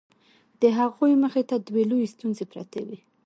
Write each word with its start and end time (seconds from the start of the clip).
د 0.61 0.63
هغه 0.77 1.05
مخې 1.23 1.43
ته 1.49 1.55
دوې 1.67 1.83
لويې 1.89 2.11
ستونزې 2.13 2.45
پرتې 2.51 2.81
وې. 2.87 2.99